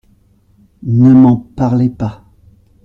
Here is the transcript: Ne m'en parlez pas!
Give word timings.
Ne 0.97 1.13
m'en 1.13 1.35
parlez 1.35 1.91
pas! 1.91 2.25